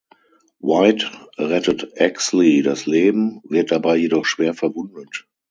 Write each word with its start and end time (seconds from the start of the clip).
White 0.61 1.11
rettet 1.37 1.93
Exley 1.97 2.63
das 2.63 2.87
Leben, 2.87 3.43
wird 3.43 3.69
dabei 3.71 3.97
jedoch 3.97 4.25
schwer 4.25 4.55
verwundet. 4.55 5.27